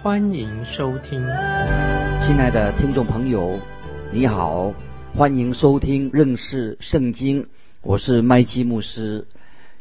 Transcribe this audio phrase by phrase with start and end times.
[0.00, 1.20] 欢迎收听。
[2.20, 3.58] 亲爱的听众朋友，
[4.12, 4.72] 你好，
[5.16, 7.48] 欢迎收听认识圣经，
[7.82, 9.26] 我是麦基牧师。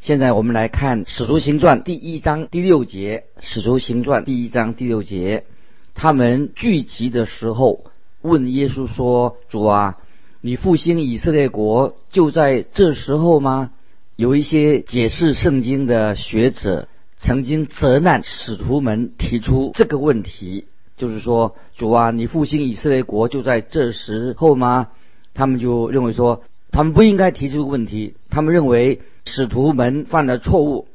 [0.02, 5.46] 现在我们来看《使徒行传》第一章第六节，《使徒行传》第一章第六节，
[5.94, 7.86] 他们聚集的时候
[8.22, 9.98] 问耶稣说：“主啊，
[10.42, 13.70] 你复兴以色列国就在这时候吗？”
[14.18, 24.88] 有一些解释圣经的学者曾经责难使徒们提出这个问题，就是说：“主啊，你复兴以色列国就在这时候吗？”
[25.36, 29.02] 他们就认为说，他们不应该提出问题，他们认为。
[29.30, 30.88] 使徒们犯了错误，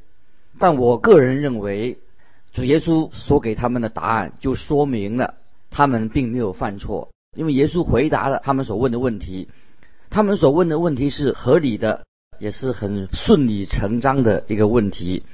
[0.58, 1.98] 但我个人认为，
[2.54, 5.34] 主耶稣所给他们的答案就说明了
[5.70, 9.48] 他们并没有犯错，因为耶稣回答了他们所问的问题，
[10.08, 12.06] 他们所问的问题是合理的，
[12.38, 15.24] 也是很顺理成章的一个问题，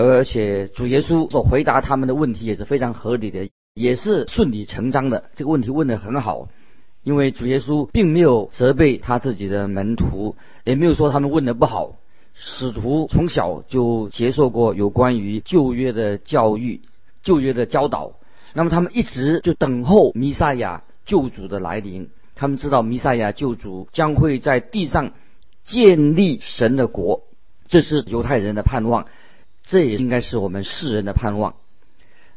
[0.00, 5.24] 而且主耶稣所回答他们的问题也是非常合理的，也是顺理成章的。
[5.34, 6.48] 这个问题问得很好，
[7.02, 11.96] 因为主耶稣并没有责备他自己的门徒，也没有说他们问的不好。
[12.34, 16.80] 使徒从小就接受过有关于旧约的教育、
[17.24, 18.12] 旧约的教导，
[18.54, 22.10] 那么他们一直就等候弥赛亚救主的来临。
[22.36, 25.10] 他们知道弥赛亚救主将会在地上
[25.64, 27.24] 建立神的国，
[27.66, 29.06] 这是犹太人的盼望，
[29.68, 31.54] 这也应该是我们世人的盼望。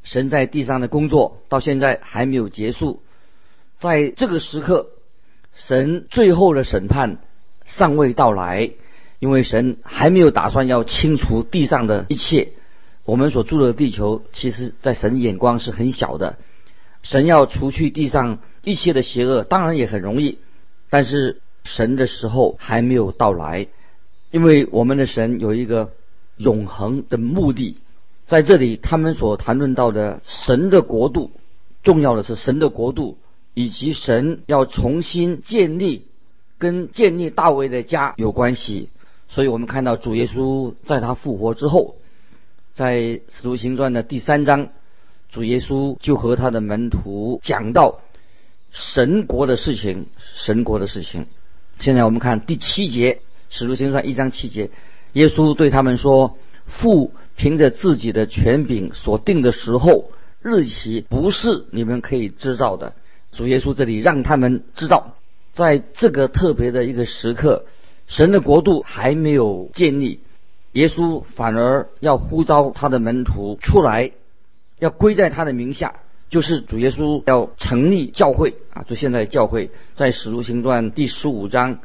[0.03, 3.01] 神在地上的工作到现在还没有结束，
[3.79, 4.89] 在这个时刻，
[5.53, 7.19] 神最后的审判
[7.65, 8.71] 尚未到来。
[9.19, 12.53] 因为神还没有打算要清除地上的一切，
[13.05, 16.39] 我们所住的地球，其实在神眼光是很小的。
[17.03, 20.39] 神要除去地上一切的邪恶，当然也很容易，
[20.89, 23.67] 但是神的时候还没有到来。
[24.31, 25.91] 因为我们的神有一个
[26.41, 27.77] 永恒的目的，
[28.27, 31.31] 在这里他们所谈论到的神的国度，
[31.83, 33.17] 重要的是神的国度，
[33.53, 36.07] 以及神要重新建立，
[36.57, 38.89] 跟建立大卫的家有关系。
[39.27, 41.95] 所以我们看到主耶稣在他复活之后，
[42.73, 44.69] 在使徒行传的第三章，
[45.29, 47.99] 主耶稣就和他的门徒讲到
[48.71, 51.27] 神国的事情，神国的事情。
[51.79, 54.69] 现在我们看第七节，使徒行传一章七节，
[55.13, 60.11] 耶稣对他们说：“父凭着自己的权柄所定的时候
[60.41, 62.93] 日期，不是你们可以知道的。”
[63.31, 65.15] 主耶稣这里让他们知道，
[65.53, 67.65] 在这个特别的一个时刻。
[68.07, 70.19] 神的国度还没有建立，
[70.73, 74.11] 耶稣反而要呼召他的门徒出来，
[74.79, 78.83] 要归在他的名下，就是主耶稣要成立教会啊！
[78.83, 81.79] 就现在教会在使徒行传第十五章，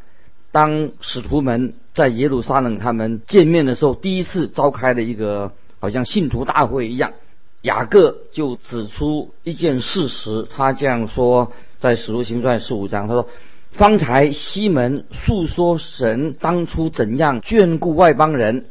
[0.50, 7.14] 当使徒们在耶路撒冷他们见面的时候，第一次召开的一个好像信徒大会一样，
[7.62, 13.26] 雅各就指出一件事实，他这样说，在使徒行传十五章，他说。
[13.72, 18.66] 方才西门诉说神当初怎样眷顾外邦人，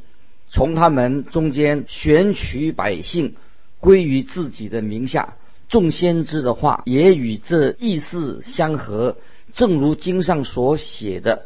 [0.50, 3.36] 从他们中间选取百姓
[3.80, 5.36] 归于自己的名下。
[5.70, 9.18] 众先知的话也与这意思相合，
[9.54, 11.44] 正如经上所写的：“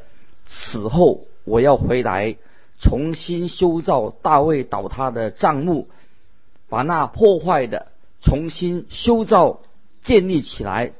[0.48, 2.38] 此后我要回来，
[2.80, 5.90] 重新修造大卫倒塌的帐幕，
[6.70, 7.88] 把那破坏的
[8.22, 9.60] 重新修造
[10.02, 10.94] 建立起来，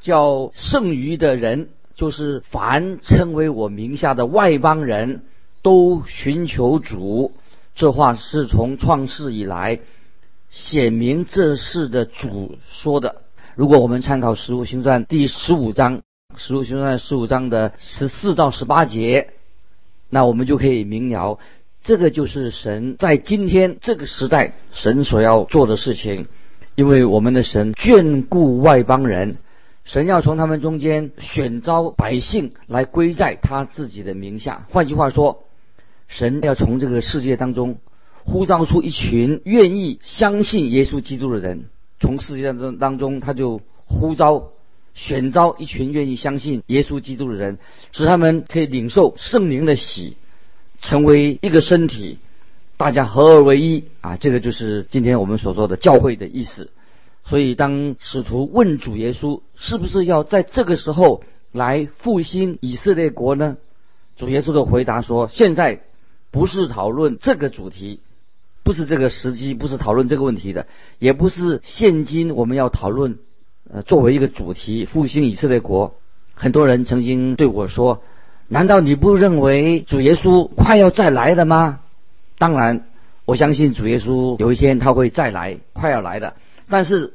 [0.00, 5.22] 叫剩余的人。”就是凡称为我名下的外邦人
[5.62, 7.32] 都寻求主，
[7.74, 9.80] 这话是从创世以来
[10.50, 13.22] 显明这事的主说的。
[13.54, 16.00] 如果我们参考《十五行传》第十五章，
[16.36, 19.30] 《十五行传》十五章的十四到十八节，
[20.08, 21.38] 那我们就可以明了，
[21.82, 26.26] 这个就是神在今天这个时代神所要做的事情，
[26.74, 29.38] 因为我们的神眷顾外邦人。
[29.84, 34.66] 神要从他们中间选召百姓来归在他自己的名下。
[34.70, 35.44] 换句话说，
[36.08, 37.78] 神要从这个世界当中
[38.24, 41.66] 呼召出一群愿意相信耶稣基督的人。
[42.00, 44.48] 从世界当中当中，他就呼召、
[44.96, 47.58] 选召一群愿意相信耶稣基督的人，
[47.92, 50.16] 使他们可以领受圣灵的喜，
[50.80, 52.18] 成为一个身体，
[52.78, 54.16] 大家合而为一啊！
[54.16, 56.70] 这个就是今天我们所说的教会的意思。
[57.26, 61.22] 所以当使徒问主耶稣是不是要在这个时候
[61.52, 63.58] 来复兴以色列国呢？
[64.16, 65.82] 主耶稣的回答说：现在
[66.30, 68.00] 不是讨论这个主题，
[68.62, 70.66] 不是这个时机，不是讨论这个问题的，
[70.98, 73.18] 也不是现今我们要讨论。
[73.72, 75.94] 呃，作为一个主题复兴以色列国，
[76.34, 78.00] 很多人曾经对我说
[78.46, 81.80] ：“难道你不认为主耶稣快要再来了吗？”
[82.38, 82.86] 当然，
[83.24, 86.34] 我相信主耶稣有一天他会再来，快要来的。
[86.68, 87.14] 但是，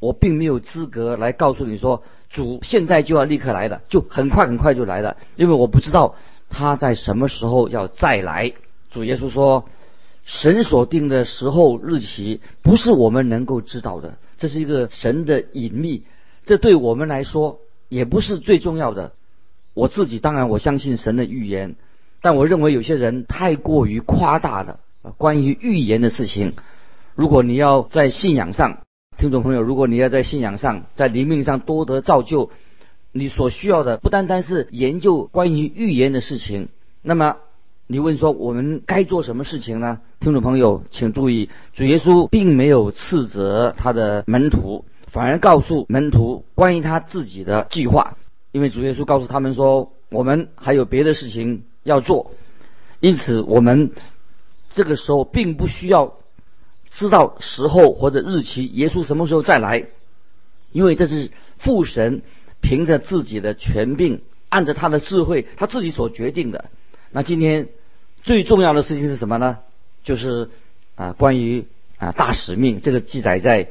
[0.00, 6.16] 我并没有资格来告诉你说主现在就要立刻来的，就很快很快就来了，因为我不知道
[6.50, 8.52] 他在什么时候要再来。
[8.90, 9.68] 主耶稣说
[10.26, 16.02] ：“神所定的时候日期，不是我们能够知道的。”这是一个神的隐秘，
[16.44, 19.14] 这对我们来说也不是最重要的。
[19.72, 21.76] 我自己当然我相信神的预言，
[22.20, 24.80] 但我认为有些人太过于夸大了
[25.16, 26.52] 关于预言的事情。
[27.14, 28.80] 如果你要在信仰上，
[29.16, 32.50] 听众朋友，如果你要在信仰上、在灵命上多得造就，
[33.12, 36.68] 你所需要的不单单是研究关于预言的事情。
[37.00, 37.36] 那么。
[37.86, 40.00] 你问说我们该做什么事情呢？
[40.18, 48.16] 听众朋友，请注意，主耶稣并没有斥责他的门徒，反而告诉门徒关于他自己的计划。
[48.52, 52.30] 因为主耶稣告诉他们说，我们还有别的事情要做，
[53.00, 53.90] 因此我们
[54.72, 56.14] 这个时候并不需要
[56.90, 59.88] 知道时候或者日期，耶稣什么时候再来，
[60.72, 62.22] 因为这是父神
[62.62, 66.70] 凭着自己的权柄，按着他的智慧，他自己所决定的。
[67.14, 67.68] 那今天
[68.24, 69.60] 最重要的事情是什么呢？
[70.02, 70.50] 就是
[70.96, 71.64] 啊，关于
[71.96, 73.66] 啊大使命，这个记载在《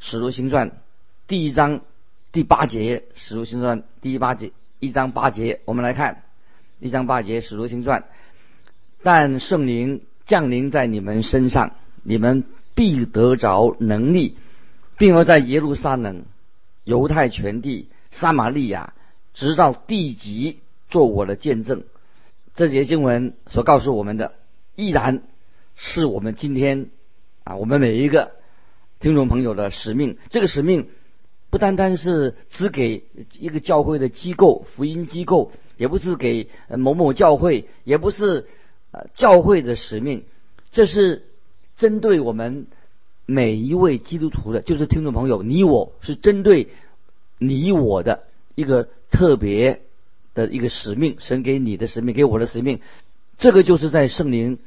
[0.00, 0.70] 使徒行传》
[1.28, 1.82] 第一章
[2.32, 4.50] 第八节，《使徒行传》第一八节
[4.80, 6.24] 一章八节，我们来看
[6.80, 8.00] 一章八节，《使徒行传》，
[9.04, 12.42] 但圣灵降临在你们身上，你们
[12.74, 14.36] 必得着能力，
[14.98, 16.24] 并要在耶路撒冷、
[16.82, 18.94] 犹太全地、撒玛利亚，
[19.32, 20.58] 直到地极，
[20.88, 21.84] 做我的见证。
[22.54, 24.32] 这节经文所告诉我们的，
[24.74, 25.22] 依然
[25.76, 26.90] 是我们今天
[27.44, 28.32] 啊，我们每一个
[28.98, 30.18] 听众朋友的使命。
[30.28, 30.88] 这个使命
[31.48, 33.04] 不单单是只给
[33.38, 38.46] 一个教会的机构、福音机构，也不是给某某教会，也不是
[38.90, 40.24] 呃教会的使命。
[40.70, 41.24] 这是
[41.76, 42.66] 针对我们
[43.26, 46.68] 每一位基督徒的，就是听众朋友，你我是针对
[47.38, 48.24] 你我的
[48.54, 49.82] 一个特别。
[50.48, 52.80] 的一个使命，神给你的使命，给我的使命，
[53.36, 54.58] 这个就是在圣灵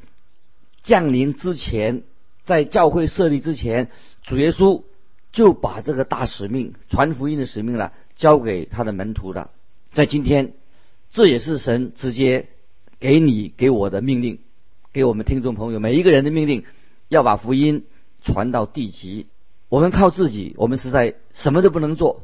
[0.83, 2.03] 降临之前，
[2.43, 3.89] 在教会设立之前，
[4.21, 4.83] 主耶稣
[5.31, 9.49] 就把这个大使命、传福音的使命了，交给他的门徒了。
[9.91, 10.53] 在今天，
[11.11, 12.49] 这也是神直接
[12.99, 14.39] 给你、给我的命令，
[14.91, 16.63] 给我们听众朋友每一个人的命令，
[17.09, 17.85] 要把福音
[18.21, 19.27] 传到地极。
[19.69, 22.21] 我们靠自己，我们实在什么都不能做。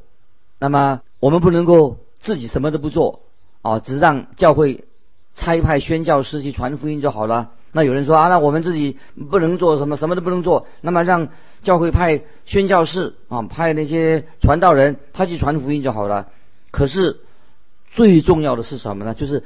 [0.60, 3.24] 那么，我们不能够自己什么都不做。
[3.62, 4.86] 哦，只是让教会
[5.36, 7.52] 差派宣教师去传福音就好了。
[7.72, 8.98] 那有人说啊，那我们自己
[9.30, 10.66] 不能做什么，什么都不能做。
[10.82, 11.30] 那么让
[11.62, 16.30] 教会派宣教士啊，派那些传道人，他去传福音就好了。
[16.72, 17.20] 可是
[17.92, 19.14] 最重要的是什么呢？
[19.14, 19.44] 就是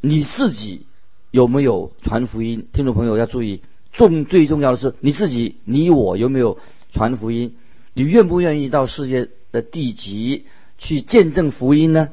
[0.00, 0.86] 你自己
[1.30, 2.66] 有没有传福音？
[2.72, 6.58] 听众朋友要注意，重最重要的是你自己，你我有没有
[6.92, 7.56] 传福音？
[7.94, 10.46] 你愿不愿意到世界的地极
[10.78, 12.08] 去见证福音呢？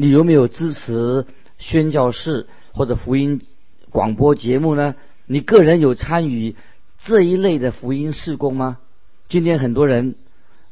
[0.00, 1.26] 你有没有支持
[1.58, 3.42] 宣教士或者福音
[3.90, 4.94] 广播节目呢？
[5.26, 6.54] 你个人有参与
[6.98, 8.78] 这一类的福音事工吗？
[9.26, 10.14] 今天很多人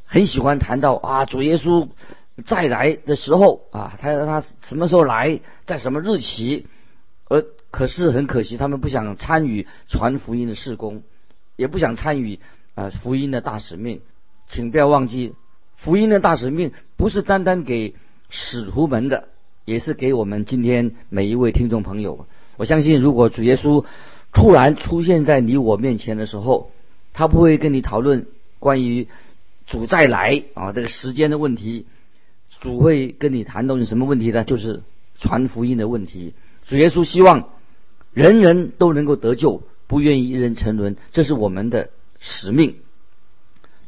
[0.04, 1.88] 很喜欢谈到啊，主耶稣
[2.45, 6.66] 再来的时候啊，他他什么时候来，在什么日期？
[7.28, 11.02] 而可是很可惜，他们不想参与传福音的事工，
[11.56, 12.38] 也不想参与
[12.76, 14.02] 啊福音的大使命。
[14.47, 15.35] 请不要忘记，
[15.75, 17.97] 福音的大使命不是单单给。
[18.28, 19.28] 使徒们的，
[19.64, 22.26] 也是给我们今天每一位听众朋友。
[22.56, 23.85] 我相信，如果主耶稣
[24.33, 26.71] 突然出现在你我面前的时候，
[27.12, 28.26] 他不会跟你讨论
[28.59, 29.09] 关于
[29.66, 31.87] 主再来啊这个时间的问题，
[32.61, 34.45] 主会跟你谈到什么问题呢？
[34.45, 34.83] 就是
[35.18, 36.35] 传福音的问题。
[36.64, 37.50] 主耶稣希望
[38.12, 42.76] 人人都能够得救，不愿意一人沉沦，这是我们的使命。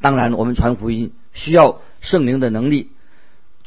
[0.00, 2.90] 当然，我们传福音需要圣灵的能力。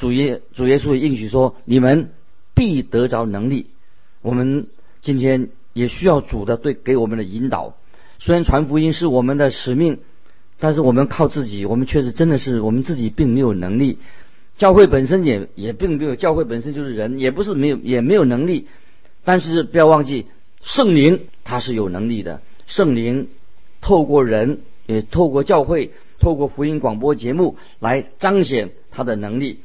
[0.01, 2.09] 主耶主耶稣应许说：“你们
[2.55, 3.67] 必得着能力。”
[4.23, 4.65] 我们
[5.03, 7.77] 今天也需要主的对给我们的引导。
[8.17, 9.99] 虽然传福音是我们的使命，
[10.57, 13.99] 但是我们靠自己，我们确实真的是我们自己并没有能力。
[14.57, 18.65] 教会本身也也并没有，教会本身就是人，也不是没有也没有能力。
[19.23, 20.25] 但是不要忘记，
[20.63, 22.41] 圣灵他是有能力的。
[22.65, 23.27] 圣灵
[23.81, 29.59] 透过人，也透过教会，透过福音广播节目来彰显他的能力。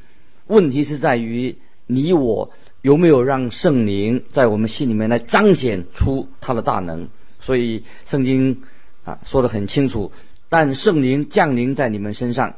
[0.47, 2.51] 问题是在于你我
[2.81, 7.09] 有没有让圣灵在我们心里面来彰显出他的大能。
[7.41, 8.63] 所以圣经
[9.05, 10.11] 啊说的很清楚，
[10.49, 12.55] 但圣灵降临在你们身上，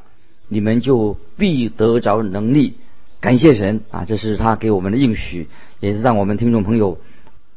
[0.48, 2.74] 你们就必得着能力。
[3.20, 6.98] 感谢神啊，这是他给我们的应许，也是让我们听众朋友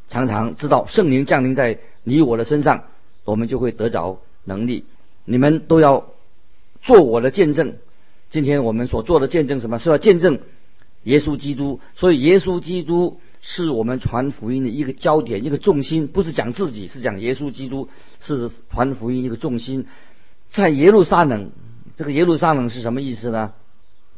[0.08, 2.84] 常常知道圣灵降临在你我的身上，
[3.24, 4.84] 我们就会得着能力。
[5.24, 6.06] 你们都要
[6.82, 7.74] 做我的见证。
[8.34, 9.78] 今天我们所做的见证什么？
[9.78, 10.40] 是要见证
[11.04, 11.78] 耶稣基督。
[11.94, 17.88] 所以耶稣基督是我们传福音的一个焦点、一个重心，不是讲自己，是讲耶稣基督
[18.18, 19.86] 是传福音一个重心。
[20.50, 21.52] 在耶路撒冷，
[21.96, 23.52] 这个耶路撒冷是什么意思呢？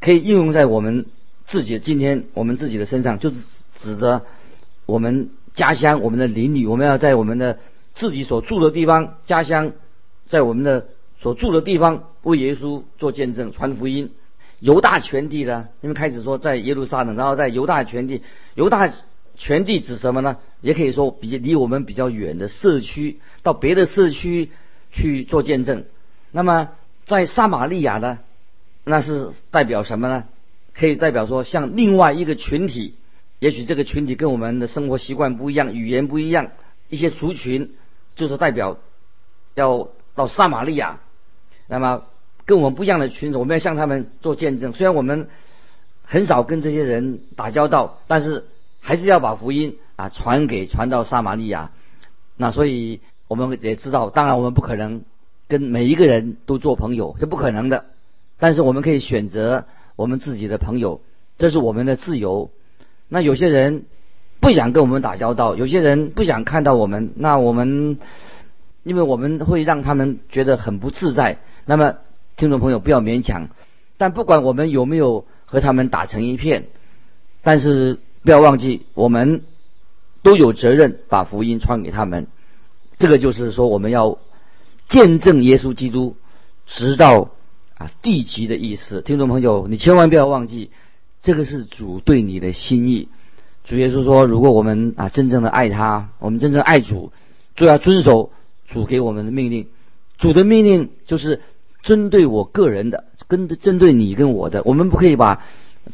[0.01, 1.05] 可以应用在我们
[1.47, 3.37] 自己今天我们自己的身上，就是
[3.77, 4.23] 指着
[4.87, 7.59] 我们家乡、我们的邻里，我们要在我们的
[7.95, 9.73] 自己所住的地方、家乡，
[10.27, 10.87] 在我们的。
[11.21, 14.13] 所住的地方为耶稣做见证、传福音。
[14.59, 15.69] 犹大全地呢？
[15.83, 18.23] 因为开始说在耶路撒冷，然后在犹大全地。
[18.55, 18.91] 犹大
[19.37, 20.39] 全地指什么呢？
[20.63, 24.51] 也可以说比离我们比较远的社区，到别的社区
[24.93, 25.85] 去做见证。
[26.33, 26.71] 那么
[27.05, 28.19] 在撒玛利亚呢？
[28.85, 30.25] 那是代表什么呢？
[30.73, 32.95] 可以代表说像另外一个群体，
[33.39, 36.53] 也许这个群体跟我们的生活习惯不一样，语言不一样，
[36.89, 37.75] 一些族群
[38.15, 38.79] 就是代表
[39.55, 41.01] 要到撒玛利亚。
[41.69, 42.03] 那么
[42.45, 44.73] 跟我们不一样的群众，我们要向他们做见证。
[44.73, 45.29] 虽然我们
[46.05, 48.45] 很少跟这些人打交道，但是
[48.81, 51.73] 还是要把福音啊传给传到撒玛利亚。
[52.37, 55.03] 那所以我们也知道，当然我们不可能
[55.49, 57.85] 跟每一个人都做朋友，这不可能的。
[58.39, 59.65] 但是我们可以选择
[59.97, 61.01] 我们自己的朋友，
[61.39, 62.51] 这是我们的自由。
[63.09, 63.87] 那有些人
[64.39, 67.99] 不想跟我们打交道，有些人不想看到我们，那我们
[68.85, 71.39] 因为我们会让他们觉得很不自在。
[71.67, 71.97] 那么，
[72.37, 73.49] 听众朋友不要勉强。
[73.99, 76.67] 但不管我们有没有和他们打成一片，
[77.43, 79.43] 但是不要忘记，我们
[80.23, 82.27] 都有责任把福音传给他们。
[82.99, 84.19] 这个就是说，我们要
[84.87, 86.17] 见证耶稣基督，
[86.67, 87.31] 直到
[87.79, 89.01] 啊地极的意思。
[89.01, 90.71] 听众朋友，你千万不要忘记，
[91.23, 93.09] 这个是主对你的心意。
[93.65, 97.13] 主耶稣说，如果我们啊真正的爱他，我们真正爱主，
[97.55, 98.31] 就要遵守
[98.69, 99.69] 主给我们的命令。
[100.19, 101.41] 主的命令就是。
[101.87, 105.43] 针对我个人的，跟针对你跟我的，我们不可以把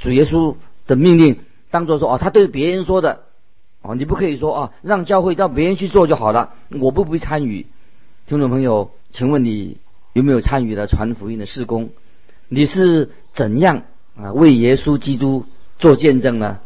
[0.00, 0.56] 主耶稣
[0.86, 1.38] 的命令
[1.70, 3.20] 当做说哦，他对别人说的
[3.82, 7.66] 哦，你不可以说哦，让教会让别人去做就好了，我不会参与。
[8.26, 9.76] 听众朋友，请问你
[10.14, 11.90] 有没有参与了传福音的事工？
[12.48, 13.82] 你是怎样
[14.16, 15.44] 啊为耶稣基督
[15.78, 16.58] 做见证呢？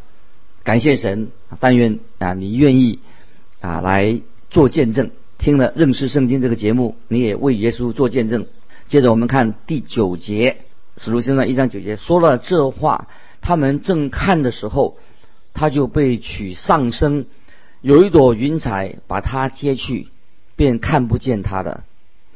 [0.63, 1.29] 感谢神，
[1.59, 2.99] 但愿啊你愿意
[3.59, 5.11] 啊来做见证。
[5.37, 8.47] 听了认识圣经这个节目，你也为耶稣做见证。
[8.87, 10.57] 接着我们看第九节，
[10.95, 13.09] 使徒行传一章九节说了这话，
[13.41, 14.97] 他们正看的时候，
[15.53, 17.25] 他就被取上升，
[17.81, 20.07] 有一朵云彩把他接去，
[20.55, 21.83] 便看不见他的。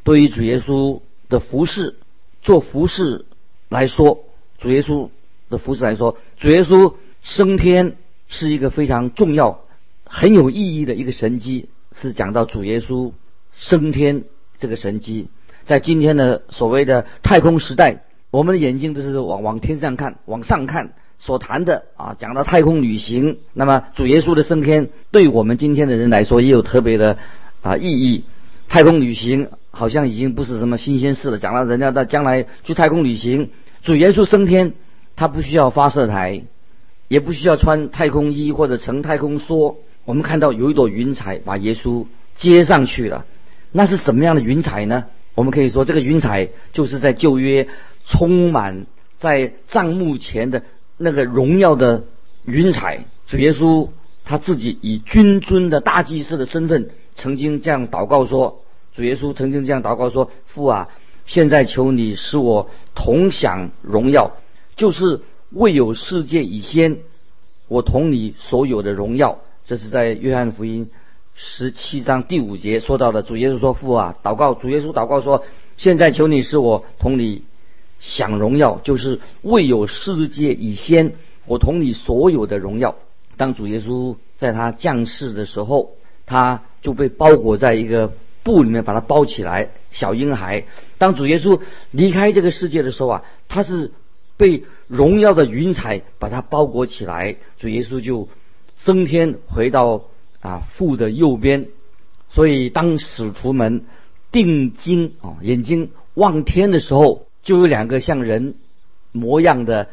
[0.03, 1.95] 对于主耶稣的服饰，
[2.41, 3.23] 做服饰
[3.69, 4.25] 来说，
[4.59, 5.09] 主耶稣
[5.49, 7.95] 的服饰来说，主耶稣升天
[8.27, 9.61] 是一个非常重要、
[10.03, 13.13] 很有意义的一个神迹，是讲到主耶稣
[13.53, 14.25] 升天
[14.59, 15.29] 这个神迹。
[15.65, 20.93] 在今天的所谓的太空时代，我们的眼睛都是往往天上看，往上看。
[21.23, 27.19] 所谈的啊，讲到太空旅行，那么主耶稣的升天，对我们今天的人来说也有特别的
[27.61, 28.23] 啊意义。
[28.67, 31.37] 太空旅行好像已经不是什么新鲜事了。
[31.37, 33.51] 讲到人家到将来去太空旅行，
[33.83, 34.73] 主耶稣升天，
[35.15, 36.41] 他不需要发射台，
[37.07, 39.75] 也不需要穿太空衣或者乘太空梭。
[40.05, 43.25] 我们看到有一朵云彩把耶稣接上去了，
[43.71, 45.05] 那是怎么样的云彩呢？
[45.35, 47.67] 我们可以说，这个云彩就是在旧约
[48.05, 48.85] 充满
[49.17, 50.63] 在帐幕前的
[50.97, 52.03] 那个荣耀的
[52.45, 53.05] 云彩。
[53.27, 53.89] 主耶稣
[54.25, 60.89] 他自己以君尊的大祭司的身份，曾经这样祷告说：“主耶稣曾经这样祷告说，父啊，
[61.25, 64.35] 现在求你使我同享荣耀，
[64.75, 65.21] 就是
[65.51, 66.97] 未有世界以先，
[67.69, 70.89] 我同你所有的荣耀。”这是在约翰福音。
[71.43, 75.43] 十七章第五节说到的，主耶稣说：“父啊，祷告。”主耶稣祷告说
[75.75, 77.41] ：“现在求你使我同你
[77.99, 81.13] 享荣耀，就是未有世界以先，
[81.47, 82.95] 我同你所有的荣耀。”
[83.37, 85.93] 当主耶稣在他降世的时候，
[86.27, 90.65] 他就被包裹在一个布里面，把他包起来，小婴孩。
[90.99, 93.91] 当主耶稣离开这个世界的时候啊，他是
[94.37, 97.37] 被荣耀的云彩把他包裹起来。
[97.57, 98.29] 主耶稣就
[98.77, 100.03] 升天回到。
[100.41, 101.67] 啊，父的右边，
[102.29, 103.85] 所以当使徒们
[104.31, 108.55] 定睛啊，眼睛望天的时候，就有两个像人
[109.11, 109.89] 模样的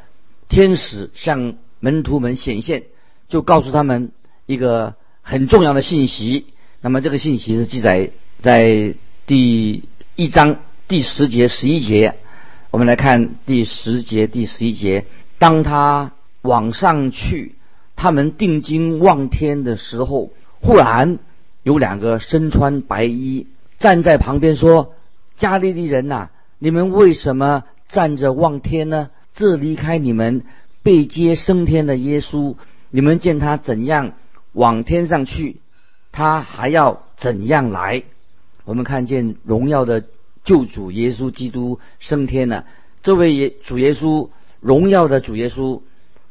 [0.49, 2.85] 天使向门徒们显现，
[3.29, 4.11] 就告诉他们
[4.47, 6.47] 一个很重要的信息。
[6.81, 8.95] 那么这个信息是记载在
[9.27, 9.85] 第
[10.17, 12.15] 一章第十节、十一节。
[12.71, 15.05] 我们来看第十节、第十一节。
[15.39, 16.13] 当他
[16.43, 17.55] 往上去，
[17.97, 21.19] 他们定睛望天的时候，忽然
[21.63, 23.47] 有两个身穿白衣
[23.79, 24.95] 站在旁边说
[25.37, 29.11] ：“加利利人呐，你们为什么站着望天呢？
[29.35, 30.43] 这离开你们
[30.83, 32.57] 被接升天的耶稣，
[32.91, 34.13] 你们见他怎样
[34.53, 35.61] 往天上去，
[36.13, 38.03] 他还要怎样来？
[38.65, 40.05] 我们看见荣耀的
[40.45, 42.65] 救主耶稣基督升天了。
[43.03, 44.29] 这位耶主耶稣。”
[44.61, 45.83] 荣耀的主耶稣，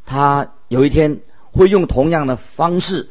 [0.06, 1.22] 他有一天
[1.54, 3.08] 会用同样的方式，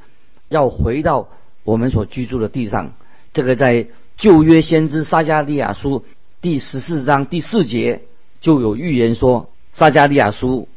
[0.48, 1.28] 要回到
[1.64, 2.92] 我们所居住的地上。
[3.32, 3.86] 这个在
[4.16, 6.04] 旧约先知撒加利亚书
[6.40, 8.02] 第十四章第四节
[8.40, 10.68] 就有预言说，撒加利亚书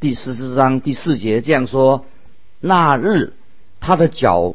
[0.00, 2.06] 第十四章第四节这样说：
[2.60, 3.34] 那日
[3.80, 4.54] 他的脚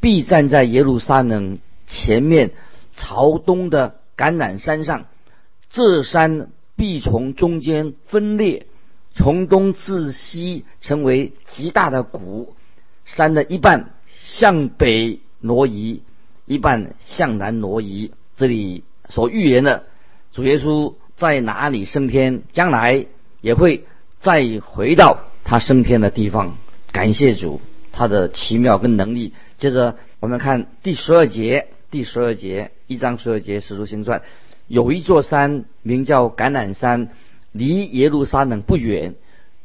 [0.00, 2.52] 必站在耶路撒冷前面
[2.94, 5.06] 朝东的橄榄山上，
[5.70, 8.66] 这山必从中间分裂。
[9.16, 12.54] 从东至西成为极大的谷，
[13.04, 13.90] 山的一半
[14.24, 16.00] 向北挪移，
[16.46, 18.12] 一半向南挪移。
[18.36, 19.84] 这里所预言的
[20.32, 23.06] 主耶稣在哪里升天，将来
[23.42, 23.84] 也会
[24.18, 26.56] 再回到他升天的地方。
[26.90, 27.60] 感谢主，
[27.92, 29.34] 他的奇妙跟能力。
[29.58, 34.22] 接着我们看第十二节，第十二节一章十二节使徒行传，
[34.66, 37.10] 有一座山名叫橄榄山。
[37.52, 39.14] 离耶路撒冷不远，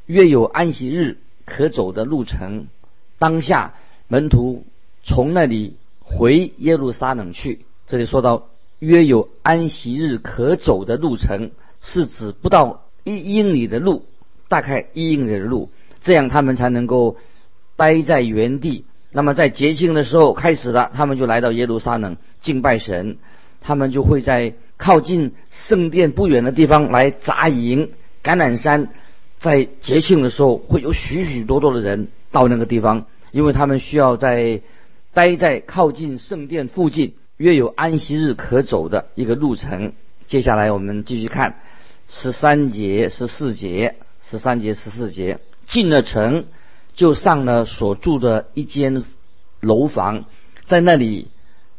[0.06, 2.68] 约有安息日可走的路程。
[3.18, 3.74] 当下
[4.10, 4.66] 门徒
[5.04, 7.60] 从那里回耶路撒冷去。
[7.88, 8.50] 这里说到
[8.80, 14.06] 约有安息日可走的路程，是指不到一英里的路，
[14.50, 15.69] 大概一英里的路，
[16.02, 17.15] 这样他们才能够
[17.78, 18.84] 待在原地。
[19.12, 23.15] 那么在节庆的时候开始了，他们就来到耶路撒冷敬拜神，
[23.62, 24.54] 他们就会在。
[24.82, 27.89] 靠近圣殿不远的地方来扎营。
[28.24, 28.88] 橄榄山
[29.38, 34.62] 在节庆的时候会有许许多多的人到那个地方，因为他们需要在
[35.13, 39.94] 待在靠近圣殿附近，约有安息日可走的一个路程。
[40.28, 41.56] 接下来我们继续看
[42.08, 45.39] 十三节、十四节、十三节、十四节。
[45.65, 46.46] 进了城，
[46.94, 49.04] 就上了所住的一间
[49.60, 50.26] 楼房，
[50.63, 51.28] 在那里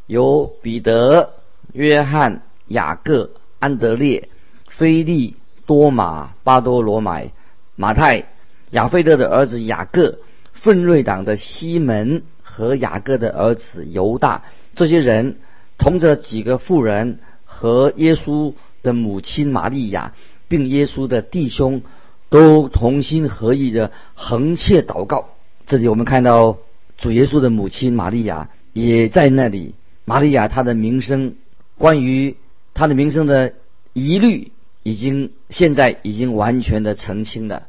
[0.07, 1.35] 有彼得、
[1.73, 2.43] 约翰。
[2.71, 4.29] 雅各、安德烈、
[4.69, 5.35] 菲利、
[5.67, 7.33] 多马、巴多罗买、
[7.75, 8.29] 马太、
[8.71, 10.21] 亚菲德的儿子雅各、
[10.63, 14.45] 奋锐党的西门和雅各的儿子犹大，
[14.75, 15.37] 这些人
[15.79, 20.15] 同着几个妇人和耶稣的母亲玛利亚，
[20.49, 21.83] 并耶稣的弟兄，
[22.29, 25.31] 都同心合意的横切祷告。
[25.67, 26.59] 这里我们看到
[26.99, 29.75] 主耶稣的母亲玛利亚也在那里。
[30.05, 31.35] 玛利亚她的名声
[31.77, 32.37] 关于。
[32.73, 33.53] 他的名声的
[33.93, 34.53] 疑虑
[34.85, 37.67] 已经现在已经完全的澄清了。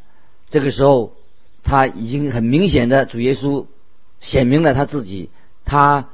[0.50, 1.14] 这个时候，
[1.64, 3.66] 他已经很明显的主耶稣
[4.20, 5.30] 显明了他自己，
[5.66, 6.10] 他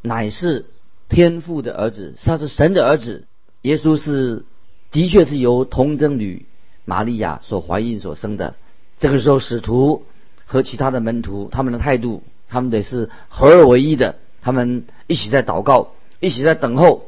[0.00, 0.66] 乃是
[1.08, 3.26] 天父的儿子，他是神的儿子。
[3.62, 4.44] 耶稣是
[4.90, 6.46] 的确是由童贞女
[6.84, 8.56] 玛利亚所怀孕所生的。
[8.98, 10.04] 这个时候，使徒
[10.44, 17.06] 和其他的门徒他们的态度，他们得是合二为一的，他们一起在祷告，一起在等候。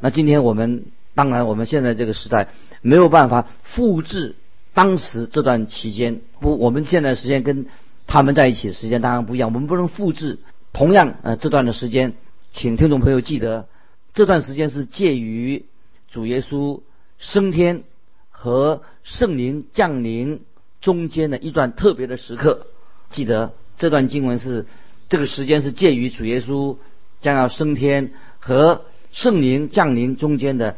[0.00, 2.48] 那今天我们当然，我们现在这个时代
[2.82, 4.36] 没有办法复制
[4.78, 6.20] 当时这段期间。
[6.38, 7.66] 不，我们现在时间跟
[8.06, 10.38] 他们在一起的时间当然不一样，我们不能复制
[10.72, 12.14] 同样呃这段的时间。
[12.52, 13.66] 请听众朋友记得，
[14.14, 15.64] 这段时间是介于
[16.08, 16.80] 主耶稣
[17.18, 17.82] 升天
[18.30, 20.42] 和圣灵降临
[20.80, 22.68] 中间的一段特别的时刻。
[23.10, 24.64] 记得这段经文是
[25.08, 26.76] 这个时间是介于主耶稣
[27.20, 28.84] 将要升天和。
[29.10, 30.76] 圣灵降临中间的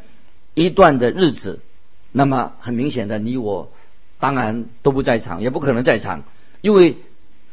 [0.55, 1.59] 一段的日子，
[2.13, 3.73] 那么很明显的，你我
[4.21, 6.23] 当然都不在场，也不可能在场，
[6.61, 6.99] 因为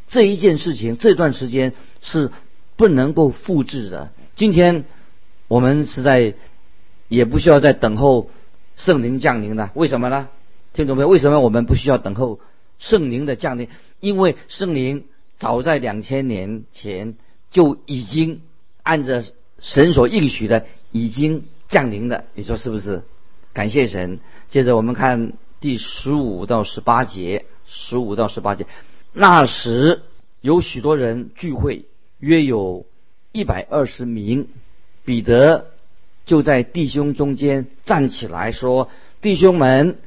[0.08, 2.30] 这一件事情这段时间是
[2.76, 4.12] 不能够复制的。
[4.36, 4.86] 今天
[5.48, 6.36] 我们实在
[7.08, 8.30] 也不需要再等候
[8.76, 10.30] 圣灵降临了，为什么呢？
[10.74, 11.08] 听懂没有？
[11.08, 12.40] 为什么我们不需要等候
[12.78, 13.70] 圣灵的降临？
[14.00, 15.06] 因为圣灵
[15.40, 17.16] 早在两千年前
[17.50, 18.42] 就已经
[18.84, 19.24] 按着。
[19.60, 23.02] 神所应许的已经降临了，你说是不是？
[23.54, 24.20] 感谢神。
[24.50, 28.66] 接着我们看第十五到十八节，十五到十八节。
[29.14, 30.04] 那时
[30.42, 31.86] 有许多人聚会，
[32.20, 32.86] 约有
[33.32, 34.48] 一百二十名。
[35.04, 35.68] 彼得、
[36.26, 38.90] 就在弟兄中间站起来说
[39.22, 39.98] ：“弟兄们，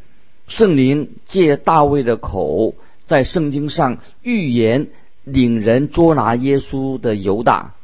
[0.46, 2.74] 圣灵借大卫的口，
[3.06, 4.88] 在圣经上预言
[5.24, 7.74] 领人捉拿耶稣的犹大，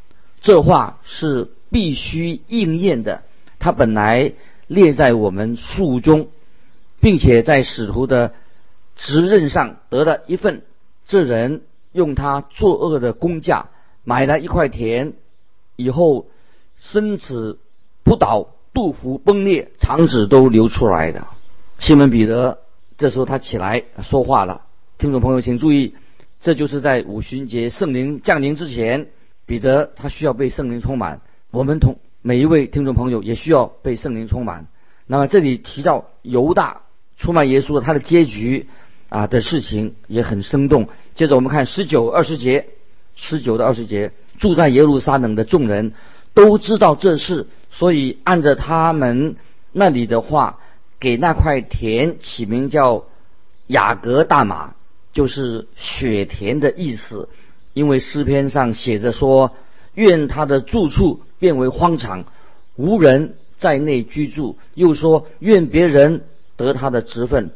[0.43, 3.23] 这话是必须应验的。
[3.59, 4.35] 他本来
[4.67, 6.29] 列在我们数中，
[7.01, 8.33] 并且在使徒的
[8.97, 10.63] 职任上得了一份。
[11.07, 13.69] 这人用他作恶的工价
[14.03, 15.13] 买了一块田，
[15.77, 16.27] 以后
[16.77, 17.61] 身子
[18.03, 21.27] 扑倒，肚腹崩裂，肠子都流出来的。
[21.79, 22.59] 西门彼得
[22.99, 24.63] 这时候他起来说话了。
[24.99, 25.95] 听众朋友，请注意，
[26.41, 29.09] 这就是在五旬节圣灵降临之前，
[29.45, 31.21] 彼得他需要被圣灵充满。
[31.51, 34.67] 我们同每一位听众朋友也需要被圣灵充满。
[35.07, 36.83] 那么这里提到犹大
[37.17, 38.67] 出卖耶稣他的结局。
[39.09, 40.89] 啊的事情也很生动。
[41.15, 42.67] 接着我们看十九、二十节，
[43.15, 45.93] 十九到二十节，住在耶路撒冷的众人
[46.35, 49.37] 都知道这事，所以按着他们
[49.71, 50.59] 那里的话，
[50.99, 53.05] 给那块田起名叫
[53.69, 54.75] 雅各大马，
[55.13, 57.29] 就是雪田的意思。
[57.75, 59.53] 因为诗篇上写着说
[59.95, 62.25] ：“愿他的住处变为荒场，
[62.75, 66.25] 无人在内居住。”又说：“愿别人
[66.57, 67.51] 得他的职分。”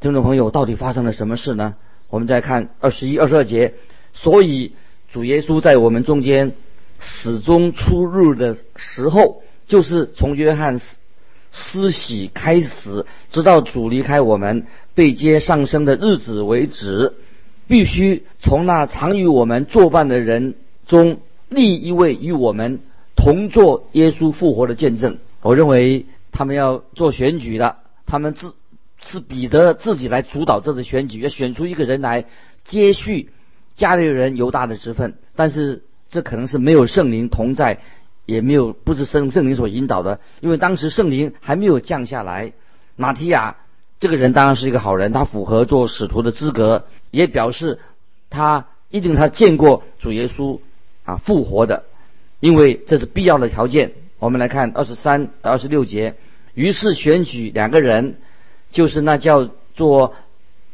[0.00, 1.74] 听众朋友，到底发生了什么事呢？
[2.08, 3.74] 我们再看二十一、二十二节。
[4.12, 4.72] 所以
[5.12, 6.52] 主耶稣在我们中间
[6.98, 10.80] 始终出入的时候，就是从约翰
[11.52, 17.14] 施洗开始，直到主离开我们被接上升的日子为止，
[17.68, 20.54] 必须从那常与我们作伴的人
[20.86, 22.80] 中立一位与我们
[23.16, 25.18] 同做耶稣复活的见证。
[25.42, 27.76] 我认为他们要做选举的，
[28.10, 28.52] 他们自。
[29.02, 32.26] 是彼得自己来主导这次选举，要选出一个人来
[32.64, 33.30] 接续
[33.74, 35.14] 加利人犹大的职分。
[35.34, 37.78] 但是这可能是没有圣灵同在，
[38.26, 42.52] 也没有不是圣圣灵所引导的，因为当时圣灵还没有降下来。
[42.94, 43.56] 马提亚
[44.00, 47.78] 这个人当然是一个好人，他符合做使徒的资格，也表示
[48.28, 50.60] 他一定他见过主耶稣
[51.04, 51.84] 啊复活的，
[52.38, 53.92] 因为这是必要的条件。
[54.18, 56.16] 我们来看二十三到二十六节，
[56.54, 58.16] 于是选举两个人。
[58.72, 60.14] 就是那叫做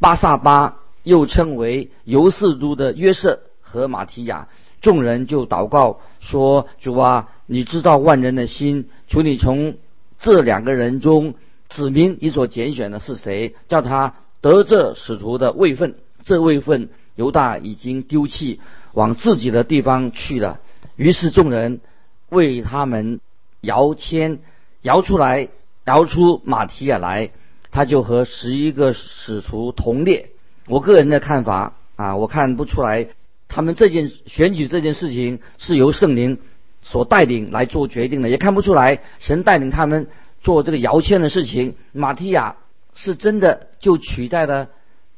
[0.01, 4.49] 巴萨巴，又称为尤士都的约瑟和马提亚，
[4.83, 9.79] 众人就祷告说：“主啊，你知道万人的心，求你从
[10.19, 11.33] 这两个人中
[11.71, 14.13] 指明你所拣选的是谁，叫他
[14.43, 15.95] 得这使徒的位分。
[16.23, 18.61] 这位分犹大已经丢弃，
[18.93, 20.61] 往自己的地方去了。
[20.97, 21.81] 于是众人
[22.29, 23.21] 为他们
[23.63, 24.41] 摇签，
[24.83, 25.49] 摇出来，
[25.87, 27.31] 摇出马提亚来。”
[27.73, 30.31] 他就和十一个使徒同列。
[30.67, 33.09] 我个人的看法啊，我看不出来
[33.49, 36.39] 他们这件选举这件事情是由圣灵
[36.81, 40.07] 所带领来做决定的，也看不出来神带领他们
[40.41, 41.75] 做这个摇签的事情。
[41.93, 42.57] 马提亚
[42.95, 44.69] 是真的就取代了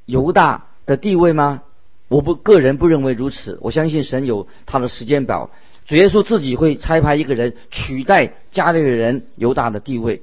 [0.04, 1.62] 犹大的地位吗？
[2.08, 3.56] 我不个人不认为如此。
[3.60, 5.50] 我相信神有他的时间表，
[5.86, 10.22] 主耶稣自己会差派一个人取代加利人犹大的地位。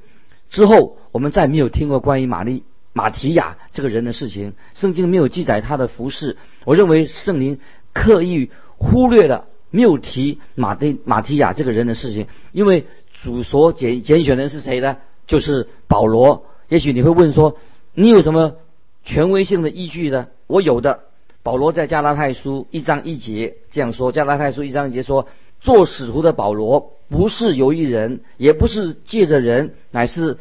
[0.55, 2.63] 之后，我们再没有听过关于玛丽
[2.93, 4.53] 马提亚这个人的事情。
[4.73, 6.37] 圣经没有记载他的服饰。
[6.63, 7.59] 我认为圣灵
[7.91, 12.27] 刻意忽略了，没有提马蒂马提亚这个人的事情。
[12.53, 12.85] 因为
[13.21, 14.95] 主所拣拣选的是谁呢？
[15.27, 16.45] 就是保罗。
[16.69, 17.57] 也许你会问说，
[17.93, 18.55] 你有什么
[19.03, 20.27] 权威性的依据呢？
[20.47, 21.01] 我有的。
[21.43, 25.27] 保罗在加拉太书一章一节这样说：加拉太书一章一节说。
[25.61, 30.37] 做使徒的保罗不是由一人，也不是借着人，乃是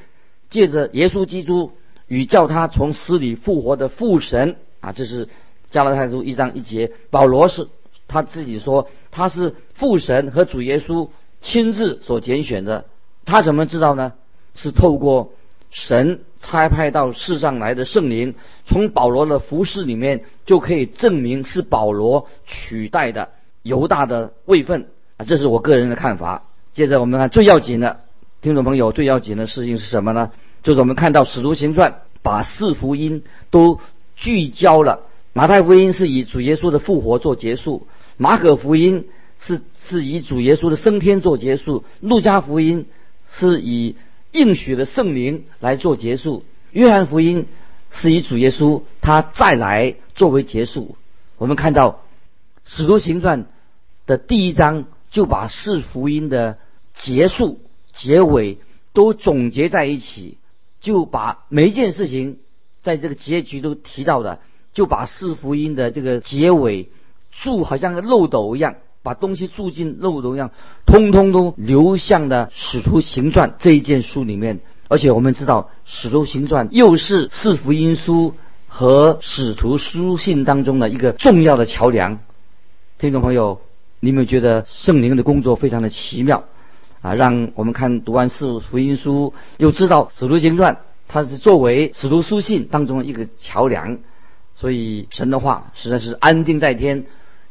[0.51, 1.73] 借着耶稣基督
[2.07, 4.93] 与叫他从死里复活的父神啊！
[4.93, 5.29] 这是
[5.71, 6.93] 加拉太书一章一节。
[7.11, 7.69] 保罗是
[8.09, 11.09] 他自己说他是父神和主耶稣
[11.41, 12.85] 亲自所拣选的。
[13.25, 14.13] 他怎么知道呢？
[14.55, 15.33] 是透过
[15.71, 18.35] 神差派到世上来的圣灵，
[18.67, 23.31] 从保罗的服饰里面就可以证明是保罗取代的
[23.63, 24.87] 犹大的位分。
[25.17, 26.43] 啊，这是我个人的看法。
[26.73, 28.01] 接着我们看最要紧的，
[28.43, 30.33] 听众朋友，最要紧的事情是什么呢？
[30.65, 33.79] 就是我们看到《使徒行传》把四福音都
[34.17, 35.03] 聚焦了。
[35.33, 39.07] 马太福音是以主耶稣的复活做结束，马可福音
[39.39, 42.87] 是是以主耶稣的升天做结束，路加福音
[43.31, 43.95] 是以
[44.33, 47.47] 应许的圣灵来做结束，约翰福音
[47.93, 50.97] 是以主耶稣他再来作为结束。
[51.39, 51.91] 我们看到
[52.65, 53.45] 《使徒行传》
[54.07, 54.87] 的第一章。
[55.15, 56.59] 就把四福音的
[56.93, 57.61] 结束、
[57.93, 58.59] 结尾
[58.93, 60.39] 都总结在一起，
[60.81, 62.39] 就把每一件事情
[62.83, 64.41] 在这个结局都提到的，
[64.73, 66.89] 就把四福音的这个结尾
[67.31, 68.75] 注好像个漏斗一样，
[69.05, 70.51] 把东西注进漏斗一样，
[70.85, 74.59] 通通都流向了《使徒行传》这一件书里面。
[74.89, 78.35] 而且我们知道，《使徒行传》又是四福音书
[78.67, 82.19] 和使徒书信当中的一个重要的桥梁。
[82.99, 83.61] 听众朋友，
[84.05, 86.45] 你有没有觉得圣灵的工作非常的奇妙
[87.01, 87.15] 啊？
[87.15, 90.75] 让我们看读完四福音书，又知道《使徒行传》
[91.09, 93.99] 它是作为使徒书信当中的一个桥梁。
[94.55, 97.07] 所以神的话实在是安定在天，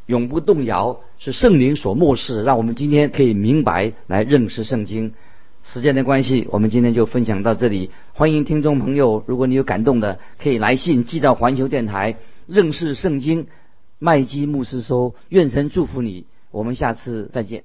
[0.06, 5.16] 永不动摇，是圣灵所漠视，让我们今天可以明白来认识圣经。
[5.64, 7.90] 时间的关系，我们今天就分享到这里。
[8.14, 13.48] 欢迎听众朋友，如果你有感动的，可以来信寄到环球电台认识圣经
[13.98, 16.26] 麦基牧师说，愿神祝福你。
[16.54, 17.64] 我们下次再见。